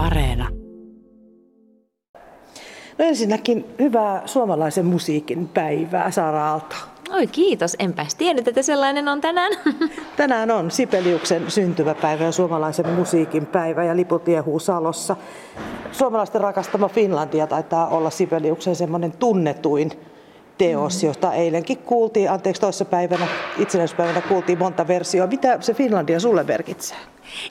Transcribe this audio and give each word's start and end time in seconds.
Areena. 0.00 0.48
No 2.98 3.04
ensinnäkin 3.04 3.64
hyvää 3.78 4.22
suomalaisen 4.26 4.86
musiikin 4.86 5.48
päivää, 5.48 6.10
Saara 6.10 6.50
Aalto. 6.50 6.76
Oi 7.10 7.26
kiitos, 7.26 7.76
enpäs 7.78 8.14
tiennyt, 8.14 8.48
että 8.48 8.62
sellainen 8.62 9.08
on 9.08 9.20
tänään. 9.20 9.52
Tänään 10.16 10.50
on 10.50 10.70
Sipeliuksen 10.70 11.50
syntymäpäivä 11.50 12.24
ja 12.24 12.32
suomalaisen 12.32 12.88
musiikin 12.88 13.46
päivä 13.46 13.84
ja 13.84 13.96
liput 13.96 14.26
liehuu 14.26 14.58
Salossa. 14.58 15.16
Suomalaisten 15.92 16.40
rakastama 16.40 16.88
Finlandia 16.88 17.46
taitaa 17.46 17.88
olla 17.88 18.10
Sipeliuksen 18.10 18.76
semmoinen 18.76 19.12
tunnetuin 19.12 19.92
teos, 20.60 21.02
mm. 21.02 21.06
josta 21.06 21.32
eilenkin 21.32 21.78
kuultiin, 21.78 22.30
anteeksi 22.30 22.60
toisessa 22.60 22.84
päivänä, 22.84 23.26
itsenäisyyspäivänä 23.58 24.20
kuultiin 24.20 24.58
monta 24.58 24.88
versioa. 24.88 25.26
Mitä 25.26 25.58
se 25.60 25.74
Finlandia 25.74 26.20
sulle 26.20 26.44
merkitsee? 26.44 26.98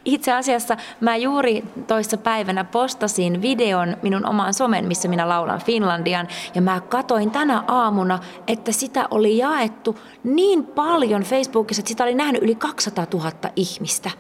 Itse 0.06 0.34
asiassa 0.34 0.78
mä 1.00 1.16
juuri 1.16 1.64
toissa 1.88 2.18
päivänä 2.18 2.64
postasin 2.64 3.42
videon 3.42 3.98
minun 4.02 4.26
omaan 4.26 4.54
somen, 4.54 4.88
missä 4.88 5.08
minä 5.08 5.30
laulan 5.30 5.62
Finlandian. 5.62 6.28
Ja 6.56 6.62
mä 6.62 6.82
katoin 6.90 7.32
tänä 7.32 7.64
aamuna, 7.68 8.20
että 8.48 8.72
sitä 8.72 9.08
oli 9.12 9.38
jaettu 9.38 10.00
niin 10.24 10.66
paljon 10.66 11.22
Facebookissa, 11.22 11.82
että 11.82 11.90
sitä 11.90 12.04
oli 12.04 12.16
nähnyt 12.16 12.44
yli 12.44 12.56
200 12.56 13.08
000 13.14 13.32
ihmistä. 13.56 14.12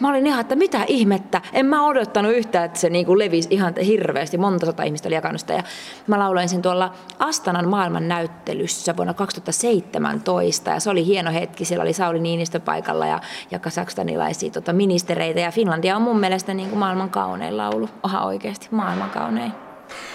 Mä 0.00 0.08
olin 0.08 0.26
ihan, 0.26 0.40
että 0.40 0.56
mitä 0.56 0.84
ihmettä. 0.86 1.40
En 1.52 1.66
mä 1.66 1.86
odottanut 1.86 2.32
yhtään, 2.32 2.64
että 2.64 2.78
se 2.78 2.90
niin 2.90 3.06
kuin 3.06 3.18
levisi 3.18 3.48
ihan 3.50 3.74
hirveästi. 3.86 4.38
Monta 4.38 4.66
sata 4.66 4.82
ihmistä 4.82 5.08
oli 5.08 5.14
jakanut 5.14 5.40
sitä. 5.40 5.52
Ja 5.52 5.62
mä 6.06 6.18
lauloin 6.18 6.48
sen 6.48 6.62
tuolla 6.62 6.92
Astanan 7.18 7.68
maailman 7.68 8.08
näyttelyssä 8.08 8.96
vuonna 8.96 9.14
2017. 9.14 10.70
Ja 10.70 10.80
se 10.80 10.90
oli 10.90 11.06
hieno 11.06 11.32
hetki. 11.32 11.64
Siellä 11.64 11.82
oli 11.82 11.92
Sauli 11.92 12.20
Niinistö 12.20 12.60
paikalla 12.60 13.06
ja, 13.06 13.20
ja 13.50 13.58
kasakstanilaisia 13.58 14.50
tota, 14.50 14.72
ministereitä. 14.72 15.40
Ja 15.40 15.50
Finlandia 15.50 15.96
on 15.96 16.02
mun 16.02 16.20
mielestä 16.20 16.54
niin 16.54 16.68
kuin 16.68 16.78
maailman 16.78 17.10
kaunein 17.10 17.56
laulu. 17.56 17.88
Oha 18.02 18.24
oikeasti, 18.24 18.68
maailman 18.70 19.10
kaunein. 19.10 19.52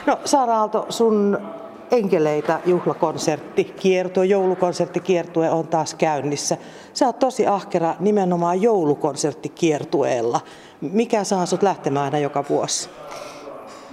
No 0.05 0.19
Saara 0.25 0.57
Aalto, 0.57 0.85
sun 0.89 1.37
enkeleitä 1.91 2.59
juhlakonsertti, 2.66 3.63
kiertue, 3.63 4.25
joulukonserttikiertue 4.25 5.49
on 5.49 5.67
taas 5.67 5.95
käynnissä. 5.95 6.57
Sä 6.93 7.05
oot 7.05 7.19
tosi 7.19 7.47
ahkera 7.47 7.95
nimenomaan 7.99 8.61
joulukonserttikiertueella. 8.61 10.39
Mikä 10.81 11.23
saa 11.23 11.45
sut 11.45 11.63
lähtemään 11.63 12.05
aina 12.05 12.17
joka 12.17 12.43
vuosi? 12.49 12.89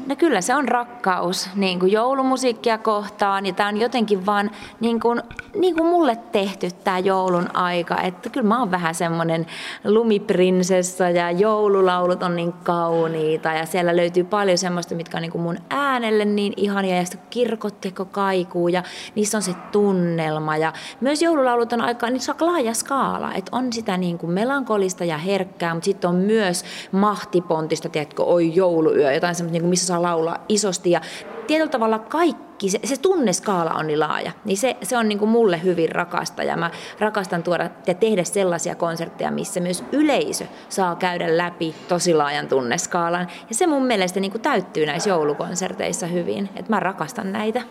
No 0.07 0.17
kyllä 0.17 0.41
se 0.41 0.55
on 0.55 0.69
rakkaus 0.69 1.51
niin 1.55 1.81
kuin 1.81 1.93
joulumusiikkia 1.93 2.79
kohtaan 2.79 3.47
ja 3.47 3.53
tämä 3.53 3.69
on 3.69 3.81
jotenkin 3.81 4.27
vaan 4.27 4.51
niin 4.81 5.01
kuin, 5.01 5.23
niin 5.55 5.77
kuin 5.77 5.87
mulle 5.87 6.19
tehty 6.33 6.69
tämä 6.85 6.99
joulun 6.99 7.57
aika. 7.57 8.01
Että 8.01 8.31
kyllä 8.31 8.49
mä 8.49 8.59
oon 8.59 8.71
vähän 8.71 8.95
semmoinen 8.95 9.47
lumiprinsessa 9.85 11.11
ja 11.11 11.31
joululaulut 11.31 12.23
on 12.23 12.37
niin 12.37 12.53
kauniita 12.53 13.53
ja 13.53 13.67
siellä 13.67 13.97
löytyy 13.97 14.25
paljon 14.25 14.59
semmoista, 14.59 14.95
mitkä 14.95 15.17
on 15.19 15.23
niin 15.23 15.33
kuin 15.33 15.43
mun 15.43 15.59
äänelle 15.71 16.25
niin 16.25 16.53
ihania 16.57 16.97
ja 16.97 17.05
sitten 17.05 17.27
kirkot 17.31 17.75
kaikuu 18.11 18.69
ja 18.69 18.83
niissä 19.15 19.39
on 19.39 19.43
se 19.43 19.55
tunnelma 19.73 20.57
ja 20.57 20.73
myös 21.01 21.23
joululaulut 21.23 21.73
on 21.73 21.81
aika, 21.81 22.11
niin 22.11 22.21
on 22.41 22.47
laaja 22.53 22.75
skaala, 22.75 23.35
että 23.35 23.57
on 23.57 23.73
sitä 23.73 23.97
niin 23.97 24.19
kuin 24.19 24.33
melankolista 24.33 25.05
ja 25.05 25.19
herkkää, 25.19 25.75
mutta 25.75 25.85
sitten 25.85 26.11
on 26.11 26.17
myös 26.17 26.65
mahtipontista, 26.93 27.89
tiedätkö, 27.89 28.23
oi 28.23 28.55
jouluyö, 28.55 29.13
jotain 29.13 29.35
semmoista, 29.35 29.53
niin 29.53 29.63
kuin 29.63 29.71
missä 29.71 29.84
saa 29.85 30.03
laulaa 30.03 30.45
isosti 30.49 30.91
ja 30.91 31.01
tietyllä 31.47 31.71
tavalla 31.71 31.99
kaikki, 31.99 32.71
se, 32.71 32.81
se 32.85 32.97
tunneskaala 32.97 33.71
on 33.71 33.87
niin 33.87 34.01
laaja, 34.01 34.33
niin 34.45 34.59
se, 34.59 34.77
se 34.83 34.97
on 34.97 35.09
niin 35.09 35.19
kuin 35.19 35.29
mulle 35.29 35.63
hyvin 35.63 35.93
rakasta 35.93 36.43
ja 36.43 36.57
mä 36.57 36.71
rakastan 36.99 37.43
tuoda 37.43 37.71
ja 37.87 37.95
tehdä 37.95 38.25
sellaisia 38.25 38.75
konsertteja, 38.75 39.31
missä 39.31 39.61
myös 39.61 39.85
yleisö 39.93 40.45
saa 40.69 40.97
käydä 40.97 41.37
läpi 41.37 41.75
tosi 41.89 42.15
laajan 42.15 42.49
tunneskaalan 42.49 43.29
ja 43.49 43.55
se 43.55 43.67
mun 43.67 43.87
mielestä 43.87 44.21
niin 44.21 44.33
kuin 44.33 44.43
täyttyy 44.43 44.87
näissä 44.87 45.11
joulukonserteissa 45.11 46.07
hyvin, 46.07 46.49
että 46.57 46.73
mä 46.73 46.81
rakastan 46.81 47.33
näitä 47.33 47.63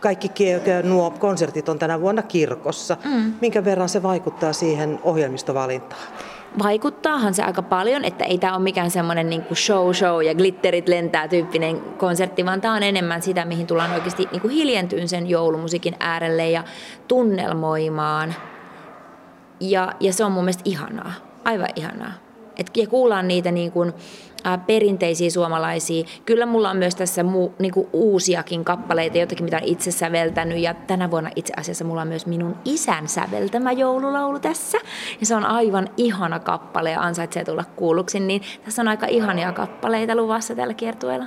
kaikki 0.00 0.30
nuo 0.82 1.10
konsertit 1.10 1.68
on 1.68 1.78
tänä 1.78 2.00
vuonna 2.00 2.22
kirkossa. 2.22 2.96
Mm. 3.04 3.34
Minkä 3.40 3.64
verran 3.64 3.88
se 3.88 4.02
vaikuttaa 4.02 4.52
siihen 4.52 5.00
ohjelmistovalintaan? 5.02 6.02
Vaikuttaahan 6.62 7.34
se 7.34 7.42
aika 7.42 7.62
paljon, 7.62 8.04
että 8.04 8.24
ei 8.24 8.38
tämä 8.38 8.54
ole 8.54 8.62
mikään 8.62 8.90
semmoinen 8.90 9.30
niin 9.30 9.44
show 9.54 9.92
show 9.92 10.22
ja 10.22 10.34
glitterit 10.34 10.88
lentää 10.88 11.28
tyyppinen 11.28 11.80
konsertti, 11.80 12.46
vaan 12.46 12.60
tämä 12.60 12.74
on 12.74 12.82
enemmän 12.82 13.22
sitä, 13.22 13.44
mihin 13.44 13.66
tullaan 13.66 13.92
oikeasti 13.92 14.28
niin 14.32 14.50
hiljentyyn 14.50 15.08
sen 15.08 15.28
joulumusiikin 15.28 15.96
äärelle 16.00 16.50
ja 16.50 16.64
tunnelmoimaan. 17.08 18.34
Ja, 19.60 19.92
ja 20.00 20.12
se 20.12 20.24
on 20.24 20.32
mun 20.32 20.44
mielestä 20.44 20.62
ihanaa, 20.64 21.12
aivan 21.44 21.68
ihanaa. 21.76 22.23
Et, 22.56 22.70
ja 22.76 22.86
kuullaan 22.86 23.28
niitä 23.28 23.50
niin 23.50 23.72
kuin, 23.72 23.92
perinteisiä 24.66 25.30
suomalaisia. 25.30 26.04
Kyllä 26.26 26.46
mulla 26.46 26.70
on 26.70 26.76
myös 26.76 26.94
tässä 26.94 27.24
niin 27.58 27.72
kuin 27.72 27.88
uusiakin 27.92 28.64
kappaleita, 28.64 29.18
jotakin 29.18 29.44
mitä 29.44 29.56
olen 29.56 29.68
itse 29.68 29.90
säveltänyt. 29.90 30.58
Ja 30.58 30.74
tänä 30.74 31.10
vuonna 31.10 31.30
itse 31.36 31.52
asiassa 31.56 31.84
mulla 31.84 32.02
on 32.02 32.08
myös 32.08 32.26
minun 32.26 32.56
isän 32.64 33.08
säveltämä 33.08 33.72
joululaulu 33.72 34.38
tässä. 34.38 34.78
Ja 35.20 35.26
se 35.26 35.34
on 35.34 35.44
aivan 35.44 35.88
ihana 35.96 36.38
kappale 36.38 36.90
ja 36.90 37.00
ansaitsee 37.00 37.44
tulla 37.44 37.64
kuulluksi. 37.76 38.20
Niin 38.20 38.42
tässä 38.64 38.82
on 38.82 38.88
aika 38.88 39.06
ihania 39.06 39.52
kappaleita 39.52 40.16
luvassa 40.16 40.54
tällä 40.54 40.74
kiertueella. 40.74 41.26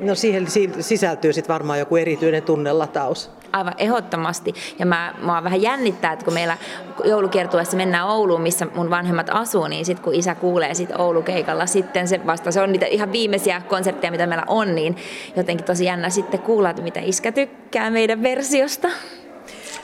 No 0.00 0.14
siihen 0.14 0.46
sisältyy 0.80 1.32
sitten 1.32 1.52
varmaan 1.52 1.78
joku 1.78 1.96
erityinen 1.96 2.42
tunnelataus 2.42 3.30
aivan 3.54 3.74
ehdottomasti. 3.78 4.54
Ja 4.78 4.86
mä, 4.86 5.14
mä 5.22 5.44
vähän 5.44 5.62
jännittää, 5.62 6.12
että 6.12 6.24
kun 6.24 6.34
meillä 6.34 6.58
joulukiertueessa 7.04 7.76
mennään 7.76 8.08
Ouluun, 8.08 8.40
missä 8.40 8.66
mun 8.74 8.90
vanhemmat 8.90 9.30
asuu, 9.32 9.66
niin 9.66 9.84
sitten 9.84 10.04
kun 10.04 10.14
isä 10.14 10.34
kuulee 10.34 10.74
sit 10.74 10.90
Oulukeikalla, 10.98 11.66
sitten 11.66 12.08
se 12.08 12.20
vasta, 12.26 12.52
se 12.52 12.60
on 12.60 12.72
niitä 12.72 12.86
ihan 12.86 13.12
viimeisiä 13.12 13.62
konsertteja, 13.68 14.10
mitä 14.10 14.26
meillä 14.26 14.44
on, 14.48 14.74
niin 14.74 14.96
jotenkin 15.36 15.66
tosi 15.66 15.84
jännä 15.84 16.10
sitten 16.10 16.40
kuulla, 16.40 16.70
että 16.70 16.82
mitä 16.82 17.00
iskä 17.00 17.32
tykkää 17.32 17.90
meidän 17.90 18.22
versiosta. 18.22 18.88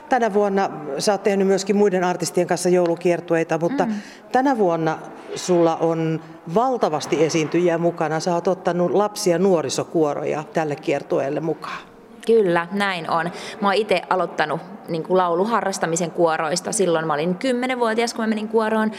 Tänä 0.09 0.33
vuonna 0.33 0.69
sä 0.97 1.11
oot 1.11 1.23
tehnyt 1.23 1.47
myöskin 1.47 1.75
muiden 1.75 2.03
artistien 2.03 2.47
kanssa 2.47 2.69
joulukiertueita, 2.69 3.57
mutta 3.57 3.85
mm. 3.85 3.93
tänä 4.31 4.57
vuonna 4.57 4.97
sulla 5.35 5.75
on 5.75 6.21
valtavasti 6.55 7.23
esiintyjiä 7.25 7.77
mukana. 7.77 8.19
Sä 8.19 8.33
oot 8.33 8.47
ottanut 8.47 8.91
lapsia 8.91 9.39
nuorisokuoroja 9.39 10.43
tälle 10.53 10.75
kiertueelle 10.75 11.39
mukaan. 11.39 11.90
Kyllä, 12.25 12.67
näin 12.71 13.09
on. 13.09 13.31
Mä 13.61 13.67
oon 13.67 13.73
itse 13.73 14.01
aloittanut 14.09 14.61
niin 14.87 15.03
kuin 15.03 15.17
lauluharrastamisen 15.17 16.11
kuoroista. 16.11 16.71
Silloin 16.71 17.07
mä 17.07 17.13
olin 17.13 17.37
10-vuotias, 17.75 18.13
kun 18.13 18.23
mä 18.23 18.27
menin 18.27 18.47
kuoroon. 18.47 18.91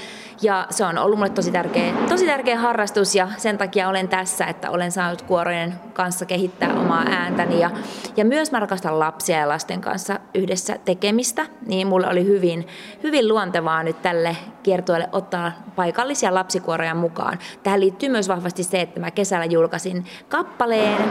Ja 0.42 0.66
se 0.70 0.84
on 0.84 0.98
ollut 0.98 1.18
mulle 1.18 1.30
tosi 1.30 1.50
tärkeä, 1.50 1.92
tosi 2.08 2.26
tärkeä 2.26 2.58
harrastus 2.58 3.14
ja 3.14 3.28
sen 3.36 3.58
takia 3.58 3.88
olen 3.88 4.08
tässä, 4.08 4.46
että 4.46 4.70
olen 4.70 4.92
saanut 4.92 5.22
kuorojen 5.22 5.74
kanssa 5.92 6.26
kehittää 6.26 6.74
omaa 6.74 7.04
ääntäni. 7.08 7.60
Ja, 7.60 7.70
ja 8.16 8.24
myös 8.24 8.52
mä 8.52 8.60
rakastan 8.60 8.98
lapsia 8.98 9.38
ja 9.38 9.48
lasten 9.48 9.80
kanssa 9.80 10.20
yhdessä 10.34 10.76
tekemistä. 10.84 11.46
Niin 11.66 11.86
mulle 11.86 12.08
oli 12.08 12.24
hyvin, 12.26 12.66
hyvin 13.02 13.28
luontevaa 13.28 13.82
nyt 13.82 14.02
tälle 14.02 14.36
kiertueelle 14.62 15.08
ottaa 15.12 15.52
paikallisia 15.76 16.34
lapsikuoroja 16.34 16.94
mukaan. 16.94 17.38
Tähän 17.62 17.80
liittyy 17.80 18.08
myös 18.08 18.28
vahvasti 18.28 18.62
se, 18.62 18.80
että 18.80 19.00
mä 19.00 19.10
kesällä 19.10 19.44
julkaisin 19.44 20.04
kappaleen, 20.28 21.04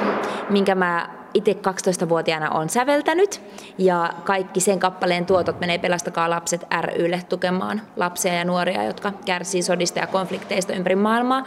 minkä 0.50 0.76
mä 0.76 1.21
itse 1.34 1.52
12-vuotiaana 1.52 2.50
on 2.50 2.70
säveltänyt 2.70 3.42
ja 3.78 4.10
kaikki 4.24 4.60
sen 4.60 4.80
kappaleen 4.80 5.26
tuotot 5.26 5.60
menee 5.60 5.78
Pelastakaa 5.78 6.30
lapset 6.30 6.66
rylle 6.82 7.22
tukemaan 7.30 7.82
lapsia 7.96 8.34
ja 8.34 8.46
nuoria, 8.46 8.84
jotka 8.84 9.14
kärsii 9.26 9.64
sodista 9.64 10.00
ja 10.00 10.08
konflikteista 10.08 10.74
ympäri 10.74 10.96
maailmaa. 10.96 11.44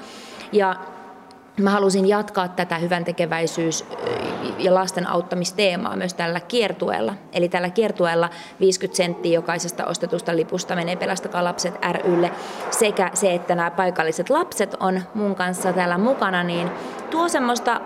Ja 0.52 0.76
Mä 1.60 1.70
halusin 1.70 2.08
jatkaa 2.08 2.48
tätä 2.48 2.78
hyvän 2.78 3.04
tekeväisyys- 3.04 3.84
ja 4.58 4.74
lasten 4.74 5.06
auttamisteemaa 5.06 5.96
myös 5.96 6.14
tällä 6.14 6.40
kiertueella. 6.40 7.14
Eli 7.32 7.48
tällä 7.48 7.70
kiertueella 7.70 8.30
50 8.60 8.96
senttiä 8.96 9.32
jokaisesta 9.34 9.84
ostetusta 9.84 10.36
lipusta 10.36 10.76
menee 10.76 10.96
Pelastakaa 10.96 11.44
lapset 11.44 11.74
rylle. 11.92 12.30
Sekä 12.70 13.10
se, 13.14 13.34
että 13.34 13.54
nämä 13.54 13.70
paikalliset 13.70 14.30
lapset 14.30 14.76
on 14.80 15.02
mun 15.14 15.34
kanssa 15.34 15.72
täällä 15.72 15.98
mukana, 15.98 16.42
niin 16.42 16.70
tuo 17.10 17.28
semmoista 17.28 17.80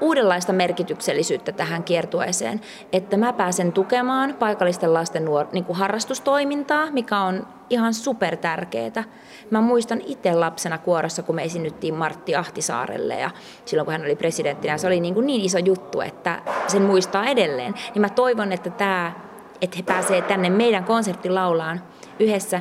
uudenlaista 0.00 0.52
merkityksellisyyttä 0.52 1.52
tähän 1.52 1.84
kiertueeseen, 1.84 2.60
että 2.92 3.16
mä 3.16 3.32
pääsen 3.32 3.72
tukemaan 3.72 4.34
paikallisten 4.34 4.94
lasten 4.94 5.24
nuor- 5.24 5.48
niin 5.52 5.64
kuin 5.64 5.76
harrastustoimintaa, 5.76 6.90
mikä 6.90 7.20
on 7.20 7.46
ihan 7.70 7.94
super 7.94 8.36
tärkeää. 8.36 9.04
Mä 9.50 9.60
muistan 9.60 10.00
itse 10.06 10.34
lapsena 10.34 10.78
kuorossa, 10.78 11.22
kun 11.22 11.34
me 11.34 11.44
esiinnyttiin 11.44 11.94
Martti 11.94 12.36
Ahtisaarelle 12.36 13.14
ja 13.14 13.30
silloin 13.64 13.84
kun 13.84 13.92
hän 13.92 14.04
oli 14.04 14.16
presidenttinä, 14.16 14.78
se 14.78 14.86
oli 14.86 15.00
niin, 15.00 15.14
kuin 15.14 15.26
niin 15.26 15.44
iso 15.44 15.58
juttu, 15.58 16.00
että 16.00 16.42
sen 16.66 16.82
muistaa 16.82 17.26
edelleen. 17.26 17.74
Niin 17.94 18.02
mä 18.02 18.08
toivon, 18.08 18.52
että, 18.52 18.70
tämä, 18.70 19.12
että 19.60 19.76
he 19.76 19.82
pääsee 19.82 20.22
tänne 20.22 20.50
meidän 20.50 20.84
konserttilaulaan 20.84 21.82
yhdessä 22.20 22.60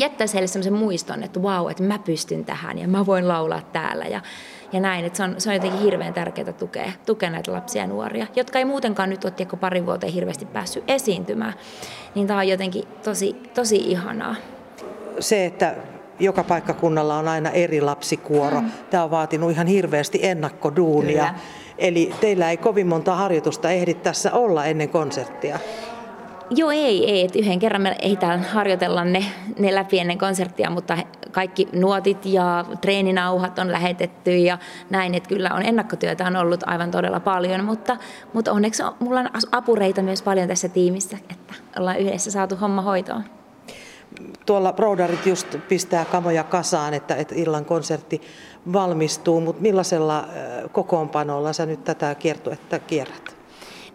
jättäisi 0.00 0.34
heille 0.34 0.46
sellaisen 0.46 0.72
muiston, 0.72 1.22
että 1.22 1.42
vau, 1.42 1.68
että 1.68 1.82
mä 1.82 1.98
pystyn 1.98 2.44
tähän 2.44 2.78
ja 2.78 2.88
mä 2.88 3.06
voin 3.06 3.28
laulaa 3.28 3.62
täällä. 3.72 4.04
Ja 4.04 4.20
ja 4.72 4.80
näin. 4.80 5.04
Että 5.04 5.16
se, 5.16 5.22
on, 5.22 5.34
se 5.38 5.48
on 5.48 5.54
jotenkin 5.54 5.80
hirveän 5.80 6.14
tärkeää 6.14 6.52
tukea, 6.52 6.92
tukea 7.06 7.30
näitä 7.30 7.52
lapsia 7.52 7.82
ja 7.82 7.88
nuoria, 7.88 8.26
jotka 8.36 8.58
ei 8.58 8.64
muutenkaan 8.64 9.10
nyt 9.10 9.24
ole 9.24 9.58
parin 9.60 9.86
vuoteen 9.86 10.12
hirveästi 10.12 10.46
päässyt 10.46 10.84
esiintymään. 10.88 11.54
Niin 12.14 12.26
tämä 12.26 12.38
on 12.38 12.48
jotenkin 12.48 12.84
tosi, 13.02 13.36
tosi 13.54 13.76
ihanaa. 13.76 14.34
Se, 15.20 15.46
että 15.46 15.74
joka 16.20 16.44
paikkakunnalla 16.44 17.18
on 17.18 17.28
aina 17.28 17.50
eri 17.50 17.80
lapsikuoro. 17.80 18.60
Mm. 18.60 18.70
Tämä 18.90 19.04
on 19.04 19.10
vaatinut 19.10 19.50
ihan 19.50 19.66
hirveästi 19.66 20.18
ennakkoduunia. 20.22 21.24
Kyllä. 21.24 21.34
Eli 21.78 22.14
teillä 22.20 22.50
ei 22.50 22.56
kovin 22.56 22.86
monta 22.86 23.14
harjoitusta 23.14 23.70
ehdi 23.70 23.94
tässä 23.94 24.32
olla 24.32 24.64
ennen 24.64 24.88
konserttia. 24.88 25.58
Joo, 26.50 26.70
ei, 26.70 27.10
ei. 27.10 27.24
Että 27.24 27.38
yhden 27.38 27.58
kerran 27.58 27.82
me 27.82 27.96
ehditään 28.02 28.42
harjoitella 28.42 29.04
ne, 29.04 29.24
ne 29.58 29.74
läpi 29.74 29.98
ennen 29.98 30.18
konserttia, 30.18 30.70
mutta 30.70 30.98
kaikki 31.30 31.68
nuotit 31.72 32.26
ja 32.26 32.64
treeninauhat 32.80 33.58
on 33.58 33.72
lähetetty 33.72 34.36
ja 34.36 34.58
näin, 34.90 35.14
että 35.14 35.28
kyllä 35.28 35.50
on 35.54 35.62
ennakkotyötä 35.62 36.26
on 36.26 36.36
ollut 36.36 36.60
aivan 36.66 36.90
todella 36.90 37.20
paljon, 37.20 37.64
mutta, 37.64 37.96
mutta 38.32 38.52
onneksi 38.52 38.82
on, 38.82 38.94
mulla 39.00 39.20
on 39.20 39.28
apureita 39.52 40.02
myös 40.02 40.22
paljon 40.22 40.48
tässä 40.48 40.68
tiimissä, 40.68 41.18
että 41.30 41.54
ollaan 41.78 41.98
yhdessä 41.98 42.30
saatu 42.30 42.56
homma 42.56 42.82
hoitoon. 42.82 43.24
Tuolla 44.46 44.74
roudarit 44.78 45.26
just 45.26 45.56
pistää 45.68 46.04
kamoja 46.04 46.44
kasaan, 46.44 46.94
että, 46.94 47.14
että 47.14 47.34
illan 47.34 47.64
konsertti 47.64 48.20
valmistuu, 48.72 49.40
mutta 49.40 49.62
millaisella 49.62 50.24
kokoonpanolla 50.72 51.52
sä 51.52 51.66
nyt 51.66 51.84
tätä 51.84 52.14
kiertuetta 52.14 52.78
kierrät? 52.78 53.37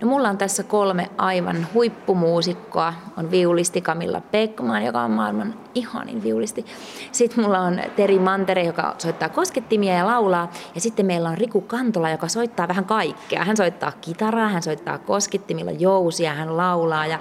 No 0.03 0.09
mulla 0.09 0.29
on 0.29 0.37
tässä 0.37 0.63
kolme 0.63 1.09
aivan 1.17 1.67
huippumuusikkoa. 1.73 2.93
On 3.17 3.31
viulisti 3.31 3.81
Camilla 3.81 4.21
Beckman, 4.31 4.83
joka 4.83 5.01
on 5.01 5.11
maailman 5.11 5.53
ihanin 5.75 6.23
viulisti. 6.23 6.65
Sitten 7.11 7.43
mulla 7.43 7.59
on 7.59 7.81
Teri 7.95 8.19
Mantere, 8.19 8.63
joka 8.63 8.95
soittaa 8.97 9.29
koskettimia 9.29 9.93
ja 9.93 10.05
laulaa. 10.05 10.51
Ja 10.75 10.81
sitten 10.81 11.05
meillä 11.05 11.29
on 11.29 11.37
Riku 11.37 11.61
Kantola, 11.61 12.09
joka 12.09 12.27
soittaa 12.27 12.67
vähän 12.67 12.85
kaikkea. 12.85 13.43
Hän 13.43 13.57
soittaa 13.57 13.91
kitaraa, 14.01 14.49
hän 14.49 14.63
soittaa 14.63 14.97
koskettimilla 14.97 15.71
jousia, 15.71 16.33
hän 16.33 16.57
laulaa 16.57 17.05
ja 17.05 17.19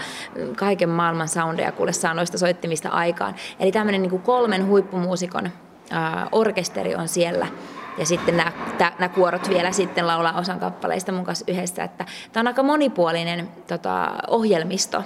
kaiken 0.57 0.89
maailman 0.89 1.29
soundeja 1.29 1.73
kuule 1.73 1.93
saa 1.93 2.15
noista 2.15 2.39
soittimista 2.39 2.89
aikaan. 2.89 3.35
Eli 3.61 3.73
tämmöinen 3.73 4.03
niin 4.03 4.21
kolmen 4.21 4.67
huippumuusikon 4.67 5.51
orkesteri 6.33 6.95
on 6.95 7.09
siellä 7.09 7.47
ja 7.99 8.07
sitten 8.07 8.37
nämä, 8.37 8.53
nämä 8.99 9.09
kuorot 9.09 9.49
vielä 9.49 9.73
sitten 9.73 10.07
laulaa 10.07 10.39
osan 10.39 10.61
kappaleista 10.61 11.13
mun 11.13 11.25
kanssa 11.25 11.45
yhdessä. 11.49 11.85
Että 11.85 12.05
tämä 12.33 12.43
on 12.43 12.47
aika 12.47 12.63
monipuolinen 12.63 13.49
tota, 13.67 14.13
ohjelmisto. 14.29 15.03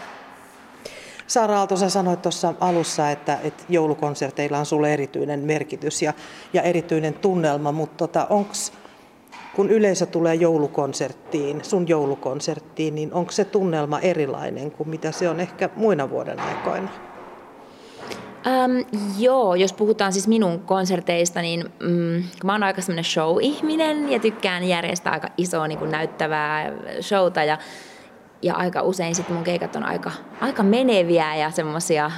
Saara 1.27 1.59
Aalto, 1.59 1.77
sä 1.77 1.89
sanoit 1.89 2.23
tuossa 2.23 2.55
alussa, 2.61 3.11
että, 3.11 3.39
että 3.43 3.65
joulukonserteilla 3.69 4.59
on 4.59 4.67
sulle 4.67 4.93
erityinen 4.93 5.41
merkitys 5.41 6.03
ja, 6.03 6.13
ja 6.53 6.63
erityinen 6.63 7.15
tunnelma, 7.15 7.73
mutta 7.73 7.97
tota, 7.97 8.27
onks, 8.31 8.73
kun 9.57 9.71
yleisö 9.71 10.07
tulee 10.07 10.35
joulukonserttiin, 10.35 11.65
sun 11.65 11.89
joulukonserttiin, 11.89 12.95
niin 12.95 13.15
onko 13.15 13.33
se 13.33 13.45
tunnelma 13.45 14.01
erilainen 14.01 14.71
kuin 14.71 14.89
mitä 14.89 15.13
se 15.13 15.29
on 15.29 15.41
ehkä 15.41 15.71
muina 15.77 16.11
vuoden 16.11 16.41
aikoina? 16.41 16.89
Ähm, 18.47 18.79
joo, 19.19 19.55
jos 19.55 19.73
puhutaan 19.73 20.13
siis 20.13 20.29
minun 20.29 20.61
konserteista, 20.61 21.41
niin 21.41 21.73
mm, 21.81 22.25
mä 22.45 22.53
oon 22.53 22.63
aika 22.63 22.81
semmoinen 22.81 23.05
show-ihminen 23.05 24.13
ja 24.13 24.19
tykkään 24.19 24.65
järjestää 24.65 25.13
aika 25.13 25.29
isoa 25.37 25.69
niin 25.69 25.79
kuin 25.79 25.91
näyttävää 25.91 26.73
showta 27.01 27.45
ja, 27.45 27.59
ja 28.43 28.55
aika 28.55 28.83
usein 28.83 29.15
sitten 29.15 29.35
mun 29.35 29.45
keikat 29.45 29.77
on 29.77 29.85
aika, 29.85 30.11
aika 30.41 30.63
meneviä 30.63 31.35
ja 31.35 31.51
semmoisia, 31.51 32.05
äh, 32.07 32.13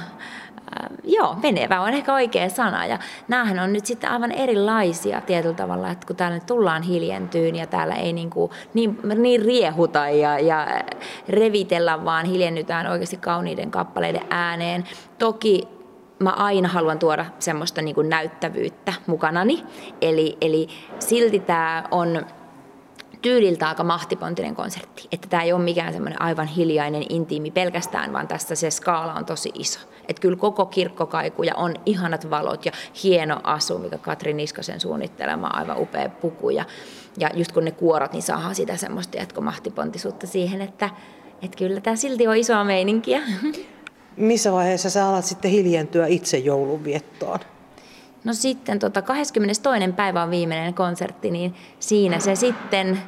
joo, 1.03 1.35
menevä 1.43 1.81
on 1.81 1.93
ehkä 1.93 2.13
oikea 2.13 2.49
sana. 2.49 2.85
Ja 2.85 2.99
näähän 3.27 3.59
on 3.59 3.73
nyt 3.73 3.85
sitten 3.85 4.11
aivan 4.11 4.31
erilaisia 4.31 5.21
tietyllä 5.21 5.55
tavalla, 5.55 5.91
että 5.91 6.07
kun 6.07 6.15
täällä 6.15 6.39
tullaan 6.39 6.81
hiljentyyn 6.81 7.55
ja 7.55 7.67
täällä 7.67 7.95
ei 7.95 8.13
niin, 8.13 8.29
kuin, 8.29 8.51
niin, 8.73 8.99
niin 9.15 9.41
riehuta 9.41 10.09
ja, 10.09 10.39
ja 10.39 10.67
revitellä, 11.29 12.05
vaan 12.05 12.25
hiljennytään 12.25 12.87
oikeasti 12.87 13.17
kauniiden 13.17 13.71
kappaleiden 13.71 14.25
ääneen. 14.29 14.83
Toki 15.19 15.78
mä 16.19 16.29
aina 16.29 16.69
haluan 16.69 16.99
tuoda 16.99 17.25
semmoista 17.39 17.81
niin 17.81 17.95
kuin 17.95 18.09
näyttävyyttä 18.09 18.93
mukanani. 19.07 19.63
Eli, 20.01 20.37
eli 20.41 20.67
silti 20.99 21.39
tämä 21.39 21.83
on 21.91 22.25
tyyliltä 23.21 23.67
aika 23.67 23.83
mahtipontinen 23.83 24.55
konsertti. 24.55 25.07
Että 25.11 25.27
tämä 25.29 25.43
ei 25.43 25.53
ole 25.53 25.63
mikään 25.63 25.93
semmoinen 25.93 26.21
aivan 26.21 26.47
hiljainen, 26.47 27.05
intiimi 27.09 27.51
pelkästään, 27.51 28.13
vaan 28.13 28.27
tässä 28.27 28.55
se 28.55 28.71
skaala 28.71 29.13
on 29.13 29.25
tosi 29.25 29.51
iso. 29.53 29.79
Että 30.07 30.21
kyllä 30.21 30.37
koko 30.37 30.65
kirkkokaiku 30.65 31.43
ja 31.43 31.55
on 31.55 31.73
ihanat 31.85 32.29
valot 32.29 32.65
ja 32.65 32.71
hieno 33.03 33.39
asu, 33.43 33.77
mikä 33.77 33.97
Katri 33.97 34.33
Niskosen 34.33 34.79
suunnittelema 34.79 35.47
aivan 35.47 35.81
upea 35.81 36.09
puku. 36.09 36.49
Ja, 36.49 36.65
ja 37.17 37.29
just 37.33 37.51
kun 37.51 37.65
ne 37.65 37.71
kuorot, 37.71 38.13
niin 38.13 38.23
saa 38.23 38.53
sitä 38.53 38.77
semmoista 38.77 39.17
jatkomahtipontisuutta 39.17 40.27
siihen, 40.27 40.61
että, 40.61 40.89
että 41.41 41.57
kyllä 41.57 41.81
tämä 41.81 41.95
silti 41.95 42.27
on 42.27 42.37
isoa 42.37 42.63
meininkiä. 42.63 43.21
missä 44.19 44.51
vaiheessa 44.51 44.89
sä 44.89 45.09
alat 45.09 45.25
sitten 45.25 45.51
hiljentyä 45.51 46.07
itse 46.07 46.37
joulunviettoon? 46.37 47.39
No 48.23 48.33
sitten 48.33 48.79
tota 48.79 49.01
22. 49.01 49.93
päivä 49.95 50.23
on 50.23 50.31
viimeinen 50.31 50.73
konsertti, 50.73 51.31
niin 51.31 51.55
siinä 51.79 52.19
se 52.19 52.35
sitten, 52.35 53.01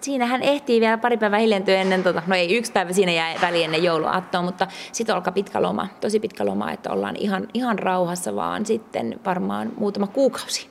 siinähän 0.00 0.42
ehtii 0.42 0.80
vielä 0.80 0.98
pari 0.98 1.16
päivää 1.16 1.38
hiljentyä 1.38 1.76
ennen, 1.76 2.02
tota, 2.02 2.22
no 2.26 2.36
ei 2.36 2.56
yksi 2.56 2.72
päivä 2.72 2.92
siinä 2.92 3.12
jää 3.12 3.34
väliin 3.42 3.64
ennen 3.64 3.82
jouluaattoa, 3.82 4.42
mutta 4.42 4.66
sitten 4.92 5.14
alkaa 5.14 5.32
pitkä 5.32 5.62
loma, 5.62 5.88
tosi 6.00 6.20
pitkä 6.20 6.46
loma, 6.46 6.72
että 6.72 6.90
ollaan 6.90 7.16
ihan, 7.16 7.48
ihan 7.54 7.78
rauhassa 7.78 8.34
vaan 8.34 8.66
sitten 8.66 9.20
varmaan 9.24 9.72
muutama 9.76 10.06
kuukausi. 10.06 10.68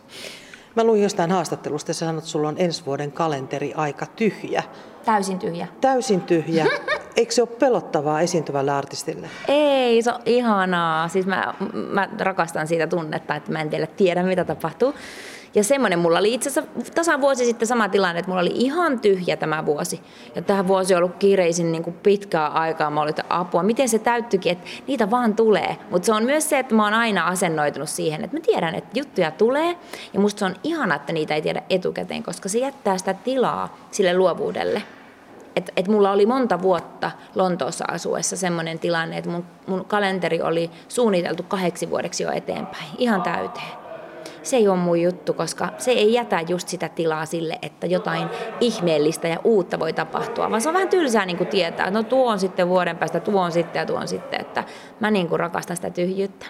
Mä 0.75 0.83
luin 0.83 1.03
jostain 1.03 1.31
haastattelusta, 1.31 1.91
että 1.91 1.99
sanot, 1.99 2.17
että 2.17 2.29
sulla 2.29 2.47
on 2.47 2.55
ensi 2.57 2.85
vuoden 2.85 3.11
kalenteri 3.11 3.73
aika 3.73 4.05
tyhjä. 4.05 4.63
Täysin 5.05 5.39
tyhjä. 5.39 5.67
Täysin 5.81 6.21
tyhjä. 6.21 6.65
Eikö 7.17 7.33
se 7.33 7.41
ole 7.41 7.49
pelottavaa 7.59 8.21
esiintyvälle 8.21 8.71
artistille? 8.71 9.29
Ei, 9.47 10.01
se 10.01 10.11
on 10.11 10.19
ihanaa. 10.25 11.07
Siis 11.07 11.25
mä, 11.25 11.53
mä 11.73 12.09
rakastan 12.19 12.67
siitä 12.67 12.87
tunnetta, 12.87 13.35
että 13.35 13.51
mä 13.51 13.61
en 13.61 13.71
vielä 13.71 13.87
tiedä, 13.87 14.23
mitä 14.23 14.45
tapahtuu. 14.45 14.93
Ja 15.55 15.63
semmoinen 15.63 15.99
mulla 15.99 16.19
oli 16.19 16.33
itse 16.33 16.49
asiassa 16.49 16.71
tasan 16.95 17.21
vuosi 17.21 17.45
sitten 17.45 17.67
sama 17.67 17.89
tilanne, 17.89 18.19
että 18.19 18.29
mulla 18.29 18.41
oli 18.41 18.53
ihan 18.53 18.99
tyhjä 18.99 19.37
tämä 19.37 19.65
vuosi. 19.65 20.01
Ja 20.35 20.41
tämä 20.41 20.67
vuosi 20.67 20.93
on 20.93 20.97
ollut 20.97 21.15
kiireisin 21.15 21.71
niin 21.71 21.83
kuin 21.83 21.95
pitkää 22.03 22.47
aikaa. 22.47 22.89
Mä 22.89 23.01
olin, 23.01 23.13
apua, 23.29 23.63
miten 23.63 23.89
se 23.89 23.99
täyttyikin, 23.99 24.51
että 24.51 24.69
niitä 24.87 25.11
vaan 25.11 25.35
tulee. 25.35 25.77
Mutta 25.89 26.05
se 26.05 26.13
on 26.13 26.23
myös 26.23 26.49
se, 26.49 26.59
että 26.59 26.75
mä 26.75 26.83
oon 26.83 26.93
aina 26.93 27.27
asennoitunut 27.27 27.89
siihen, 27.89 28.23
että 28.23 28.37
mä 28.37 28.41
tiedän, 28.41 28.75
että 28.75 28.99
juttuja 28.99 29.31
tulee. 29.31 29.77
Ja 30.13 30.19
musta 30.19 30.39
se 30.39 30.45
on 30.45 30.55
ihana, 30.63 30.95
että 30.95 31.13
niitä 31.13 31.35
ei 31.35 31.41
tiedä 31.41 31.61
etukäteen, 31.69 32.23
koska 32.23 32.49
se 32.49 32.57
jättää 32.57 32.97
sitä 32.97 33.13
tilaa 33.13 33.77
sille 33.91 34.17
luovuudelle. 34.17 34.83
Et, 35.55 35.71
et 35.77 35.87
mulla 35.87 36.11
oli 36.11 36.25
monta 36.25 36.61
vuotta 36.61 37.11
Lontoossa 37.35 37.85
asuessa 37.87 38.37
semmoinen 38.37 38.79
tilanne, 38.79 39.17
että 39.17 39.29
mun, 39.29 39.45
mun 39.67 39.85
kalenteri 39.85 40.41
oli 40.41 40.71
suunniteltu 40.87 41.43
kahdeksi 41.43 41.89
vuodeksi 41.89 42.23
jo 42.23 42.31
eteenpäin, 42.31 42.85
ihan 42.97 43.21
täyteen 43.21 43.80
se 44.43 44.57
ei 44.57 44.67
ole 44.67 44.77
mun 44.77 45.01
juttu, 45.01 45.33
koska 45.33 45.69
se 45.77 45.91
ei 45.91 46.13
jätä 46.13 46.41
just 46.47 46.67
sitä 46.67 46.89
tilaa 46.89 47.25
sille, 47.25 47.59
että 47.61 47.87
jotain 47.87 48.27
ihmeellistä 48.59 49.27
ja 49.27 49.37
uutta 49.43 49.79
voi 49.79 49.93
tapahtua, 49.93 50.49
vaan 50.49 50.61
se 50.61 50.69
on 50.69 50.75
vähän 50.75 50.89
tylsää 50.89 51.25
niin 51.25 51.37
kuin 51.37 51.47
tietää, 51.47 51.87
että 51.87 51.99
no 51.99 52.03
tuo 52.03 52.31
on 52.31 52.39
sitten 52.39 52.69
vuoden 52.69 52.97
päästä, 52.97 53.19
tuo 53.19 53.41
on 53.41 53.51
sitten 53.51 53.79
ja 53.79 53.85
tuo 53.85 53.97
on 53.97 54.07
sitten, 54.07 54.41
että 54.41 54.63
mä 54.99 55.11
niin 55.11 55.29
kuin 55.29 55.39
rakastan 55.39 55.75
sitä 55.75 55.89
tyhjyyttä. 55.89 56.45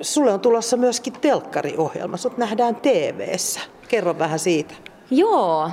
Sulle 0.00 0.32
on 0.32 0.40
tulossa 0.40 0.76
myöskin 0.76 1.12
telkkariohjelma, 1.12 2.16
sut 2.16 2.38
nähdään 2.38 2.76
TV-ssä. 2.76 3.60
Kerro 3.88 4.18
vähän 4.18 4.38
siitä. 4.38 4.74
Joo, 5.10 5.70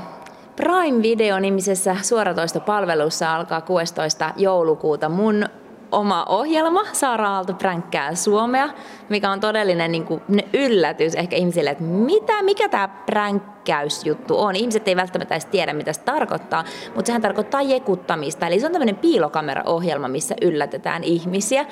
Prime 0.55 1.01
Video-nimisessä 1.01 1.95
suoratoistopalvelussa 2.01 3.35
alkaa 3.35 3.61
16. 3.61 4.33
joulukuuta 4.37 5.09
mun 5.09 5.45
oma 5.93 6.25
ohjelma, 6.29 6.85
Saara 6.93 7.29
Aalto 7.29 7.53
pränkkää 7.53 8.15
Suomea, 8.15 8.69
mikä 9.09 9.31
on 9.31 9.39
todellinen 9.39 9.91
niin 9.91 10.05
kuin, 10.05 10.21
yllätys 10.53 11.15
ehkä 11.15 11.35
ihmisille, 11.35 11.69
että 11.69 11.83
mitä, 11.83 12.41
mikä 12.41 12.69
tämä 12.69 12.87
pränkkäysjuttu 12.87 14.39
on. 14.39 14.55
Ihmiset 14.55 14.87
ei 14.87 14.95
välttämättä 14.95 15.35
edes 15.35 15.45
tiedä, 15.45 15.73
mitä 15.73 15.93
se 15.93 16.01
tarkoittaa, 16.01 16.63
mutta 16.95 17.07
sehän 17.07 17.21
tarkoittaa 17.21 17.61
jekuttamista. 17.61 18.47
Eli 18.47 18.59
se 18.59 18.65
on 18.65 18.71
tämmöinen 18.71 18.95
piilokameraohjelma, 18.95 20.07
missä 20.07 20.35
yllätetään 20.41 21.03
ihmisiä, 21.03 21.65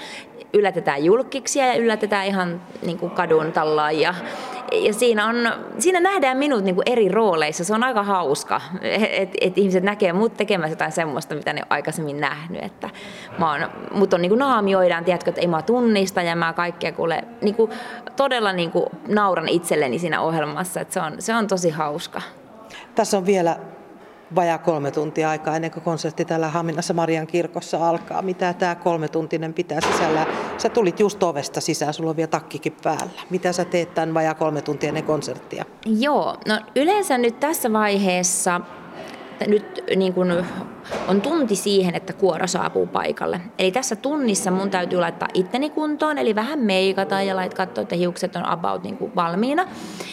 yllätetään 0.54 1.06
julkiksia 1.06 1.68
ja 1.68 1.76
yllätetään 1.76 2.28
ihan 2.28 2.62
niin 2.82 2.98
kuin 2.98 3.12
kadun 3.12 3.52
tallaajia 3.52 4.16
ja 4.72 4.94
siinä, 4.94 5.28
on, 5.28 5.36
siinä 5.80 6.00
nähdään 6.00 6.38
minut 6.38 6.64
niin 6.64 6.76
kuin 6.76 6.90
eri 6.90 7.10
rooleissa. 7.10 7.64
Se 7.64 7.74
on 7.74 7.84
aika 7.84 8.04
hauska, 8.04 8.62
että 8.82 9.38
et 9.42 9.58
ihmiset 9.58 9.84
näkee 9.84 10.14
mut 10.14 10.38
tekemässä 10.38 10.72
jotain 10.72 10.92
semmoista, 10.92 11.36
mitä 11.36 11.54
ne 11.54 11.62
on 11.62 11.68
aikaisemmin 11.70 12.20
nähnyt. 12.20 12.64
Että 12.64 12.90
mä 13.40 13.52
oon, 13.52 13.70
mut 13.92 14.14
on 14.14 14.22
niin 14.22 14.30
kuin 14.30 14.40
naamioidaan, 14.40 15.06
tiedätkö, 15.06 15.30
että 15.30 15.42
ei 15.42 15.48
mä 15.48 15.62
tunnista 15.62 16.22
ja 16.22 16.36
mä 16.36 16.54
kaikkea 16.54 16.92
kuule, 16.92 17.24
niin 17.42 17.56
kuin, 17.56 17.72
todella 18.16 18.54
niin 18.54 18.72
kuin 18.72 18.86
nauran 19.08 19.50
itselleni 19.50 20.00
siinä 20.00 20.22
ohjelmassa. 20.22 20.82
Että 20.82 20.94
se, 20.94 21.02
on, 21.02 21.16
se 21.20 21.36
on 21.36 21.48
tosi 21.48 21.70
hauska. 21.70 22.22
Tässä 22.96 23.18
on 23.18 23.26
vielä 23.26 23.56
vajaa 24.36 24.58
kolme 24.58 24.92
tuntia 24.92 25.30
aikaa 25.30 25.56
ennen 25.56 25.72
kuin 25.72 25.84
konsertti 25.84 26.26
täällä 26.26 26.48
Haminassa 26.48 26.94
Marian 26.94 27.28
kirkossa 27.28 27.90
alkaa. 27.90 28.22
Mitä 28.22 28.54
tämä 28.54 28.76
kolme 28.76 29.08
tuntinen 29.08 29.54
pitää 29.54 29.80
sisällä? 29.92 30.26
Sä 30.58 30.70
tulit 30.70 31.00
just 31.00 31.24
ovesta 31.24 31.62
sisään, 31.62 31.94
sulla 31.94 32.10
on 32.10 32.16
vielä 32.16 32.28
takkikin 32.28 32.76
päällä. 32.84 33.12
Mitä 33.30 33.52
sä 33.54 33.66
teet 33.66 33.94
tämän 33.94 34.14
vajaa 34.14 34.34
kolme 34.34 34.62
tuntia 34.62 34.88
ennen 34.88 35.04
konserttia? 35.04 35.66
Joo, 35.86 36.38
no 36.48 36.60
yleensä 36.76 37.18
nyt 37.18 37.40
tässä 37.40 37.74
vaiheessa 37.74 38.62
että 39.42 39.52
nyt 39.52 39.84
niin 39.96 40.14
kun, 40.14 40.46
on 41.08 41.22
tunti 41.22 41.56
siihen, 41.56 41.96
että 41.96 42.14
kuoro 42.14 42.48
saapuu 42.48 42.88
paikalle. 42.88 43.42
Eli 43.60 43.72
tässä 43.72 43.96
tunnissa 43.96 44.52
mun 44.52 44.70
täytyy 44.70 45.00
laittaa 45.00 45.28
itteni 45.34 45.70
kuntoon, 45.70 46.18
eli 46.18 46.36
vähän 46.36 46.60
meikata 46.60 47.22
ja 47.22 47.36
lait 47.36 47.54
katsoa, 47.54 47.82
että 47.82 47.96
hiukset 47.96 48.36
on 48.36 48.46
about 48.46 48.84
niin 48.84 48.98
kuin 48.98 49.16
valmiina. 49.16 49.66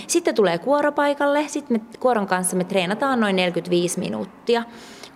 Sitten 0.07 0.35
tulee 0.35 0.59
kuoro 0.59 0.93
paikalle, 0.93 1.45
sitten 1.49 1.81
me 1.81 1.99
kuoron 2.01 2.27
kanssa 2.27 2.57
me 2.57 2.65
treenataan 2.65 3.21
noin 3.21 3.37
45 3.37 4.01
minuuttia 4.01 4.63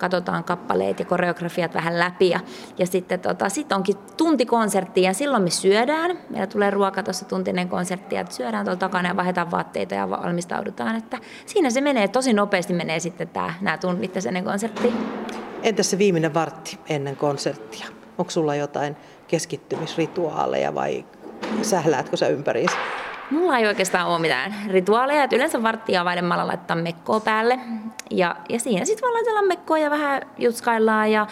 katsotaan 0.03 0.45
kappaleet 0.45 0.99
ja 0.99 1.05
koreografiat 1.05 1.75
vähän 1.75 1.99
läpi. 1.99 2.31
Ja, 2.31 2.41
ja 2.79 2.87
sitten 2.87 3.21
tota, 3.21 3.49
sit 3.49 3.73
onkin 3.73 3.97
tunti 4.17 4.47
konsertti 4.47 5.03
ja 5.03 5.15
silloin 5.15 5.43
me 5.43 5.51
syödään. 5.51 6.19
Meillä 6.31 6.47
tulee 6.47 6.71
ruoka 6.71 7.03
tuossa 7.03 7.25
tuntinen 7.25 7.69
konsertti 7.69 8.15
ja 8.15 8.25
syödään 8.31 8.65
tuolla 8.65 8.79
takana 8.79 9.09
ja 9.09 9.17
vaihdetaan 9.17 9.51
vaatteita 9.51 9.95
ja 9.95 10.11
valmistaudutaan. 10.11 10.97
Että 10.97 11.19
siinä 11.47 11.71
se 11.71 11.81
menee, 11.81 12.09
tosi 12.09 12.33
nopeasti 12.33 12.73
menee 12.73 13.01
sitten 13.01 13.29
tämä, 13.29 13.55
nämä 13.61 13.79
tunnit 13.79 14.27
ennen 14.27 14.45
konserttia. 14.45 14.93
Entäs 15.63 15.91
se 15.91 15.99
viimeinen 15.99 16.35
vartti 16.35 16.79
ennen 16.89 17.17
konserttia? 17.17 17.87
Onko 18.19 18.31
sulla 18.31 18.55
jotain 18.55 18.97
keskittymisrituaaleja 19.29 20.75
vai 20.75 21.05
sähläätkö 21.63 22.17
sä 22.17 22.27
ympäriinsä? 22.27 22.77
Mulla 23.33 23.59
ei 23.59 23.67
oikeastaan 23.67 24.07
ole 24.07 24.19
mitään 24.19 24.55
rituaaleja, 24.69 25.25
että 25.25 25.37
yleensä 25.37 25.63
varttia 25.63 26.05
vaidemmalla 26.05 26.47
laittaa 26.47 26.77
mekkoa 26.77 27.21
päälle. 27.21 27.59
Ja, 28.11 28.37
ja 28.49 28.61
siinä 28.61 28.85
sitten 28.85 29.03
vaan 29.03 29.15
laitellaan 29.15 29.47
mekkoa 29.47 29.79
ja 29.79 29.91
vähän 29.91 30.23
jutskaillaan. 30.39 31.13
Ja 31.13 31.27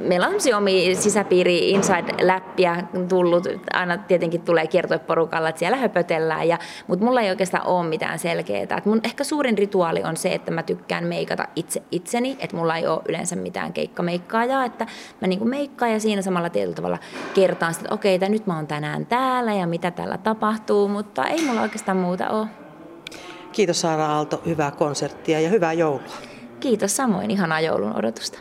meillä 0.00 0.26
on 0.26 0.30
sellaisia 0.30 0.56
omia 0.56 0.96
sisäpiiri 0.96 1.72
inside-läppiä 1.72 2.84
tullut. 3.08 3.46
Aina 3.72 3.98
tietenkin 3.98 4.42
tulee 4.42 4.68
porukalla, 5.06 5.48
että 5.48 5.58
siellä 5.58 5.76
höpötellään. 5.76 6.48
Ja, 6.48 6.58
mutta 6.86 7.04
mulla 7.04 7.20
ei 7.20 7.30
oikeastaan 7.30 7.66
ole 7.66 7.86
mitään 7.88 8.18
selkeää. 8.18 8.76
Et 8.78 8.86
mun 8.86 9.00
ehkä 9.04 9.24
suurin 9.24 9.58
rituaali 9.58 10.02
on 10.02 10.16
se, 10.16 10.32
että 10.32 10.50
mä 10.50 10.62
tykkään 10.62 11.04
meikata 11.04 11.48
itse 11.56 11.82
itseni. 11.90 12.36
Että 12.40 12.56
mulla 12.56 12.76
ei 12.76 12.86
ole 12.86 13.02
yleensä 13.08 13.36
mitään 13.36 13.72
keikkameikkaajaa. 13.72 14.64
Että 14.64 14.86
mä 15.20 15.26
niinku 15.26 15.44
meikkaan 15.44 15.92
ja 15.92 16.00
siinä 16.00 16.22
samalla 16.22 16.50
tietyllä 16.50 16.74
tavalla 16.74 16.98
kertaan 17.34 17.74
sitä, 17.74 17.84
että 17.84 17.94
okei, 17.94 18.16
okay, 18.16 18.28
nyt 18.28 18.46
mä 18.46 18.56
oon 18.56 18.66
tänään 18.66 19.06
täällä 19.06 19.52
ja 19.52 19.66
mitä 19.66 19.90
täällä 19.90 20.18
tapahtuu. 20.18 20.88
Mutta 20.88 21.24
ei 21.40 21.46
mulla 21.46 21.62
oikeastaan 21.62 21.96
muuta 21.96 22.30
ole. 22.30 22.46
Kiitos 23.52 23.80
Saara 23.80 24.06
Aalto, 24.06 24.42
hyvää 24.46 24.70
konserttia 24.70 25.40
ja 25.40 25.48
hyvää 25.48 25.72
joulua. 25.72 26.16
Kiitos 26.60 26.96
samoin, 26.96 27.30
ihanaa 27.30 27.60
joulun 27.60 27.96
odotusta. 27.96 28.38